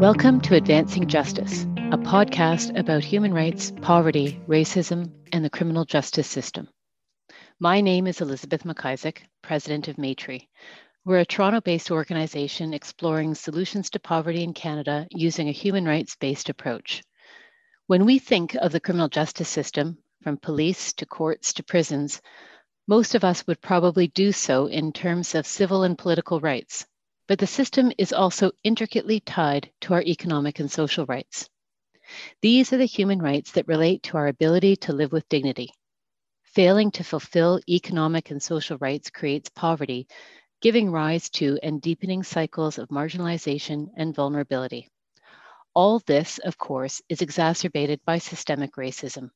[0.00, 6.26] Welcome to Advancing Justice, a podcast about human rights, poverty, racism, and the criminal justice
[6.26, 6.68] system.
[7.60, 10.48] My name is Elizabeth McIsaac, president of Maytree.
[11.04, 16.16] We're a Toronto based organization exploring solutions to poverty in Canada using a human rights
[16.16, 17.02] based approach.
[17.86, 22.20] When we think of the criminal justice system, from police to courts to prisons,
[22.88, 26.86] most of us would probably do so in terms of civil and political rights,
[27.26, 31.48] but the system is also intricately tied to our economic and social rights.
[32.40, 35.72] These are the human rights that relate to our ability to live with dignity.
[36.42, 40.06] Failing to fulfill economic and social rights creates poverty,
[40.60, 44.88] giving rise to and deepening cycles of marginalization and vulnerability.
[45.74, 49.30] All this, of course, is exacerbated by systemic racism.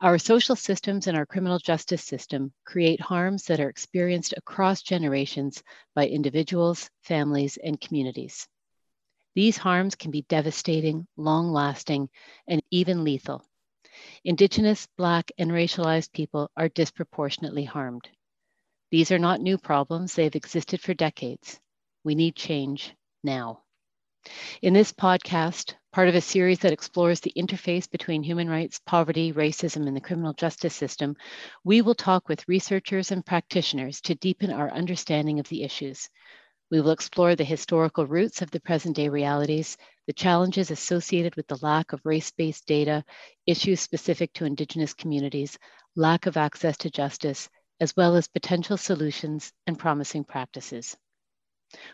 [0.00, 5.62] Our social systems and our criminal justice system create harms that are experienced across generations
[5.94, 8.48] by individuals, families, and communities.
[9.34, 12.08] These harms can be devastating, long lasting,
[12.48, 13.44] and even lethal.
[14.24, 18.08] Indigenous, Black, and racialized people are disproportionately harmed.
[18.90, 21.60] These are not new problems, they have existed for decades.
[22.04, 23.62] We need change now.
[24.62, 29.32] In this podcast, part of a series that explores the interface between human rights, poverty,
[29.32, 31.16] racism, and the criminal justice system,
[31.64, 36.06] we will talk with researchers and practitioners to deepen our understanding of the issues.
[36.70, 41.46] We will explore the historical roots of the present day realities, the challenges associated with
[41.46, 43.02] the lack of race based data,
[43.46, 45.58] issues specific to Indigenous communities,
[45.94, 47.48] lack of access to justice,
[47.80, 50.94] as well as potential solutions and promising practices.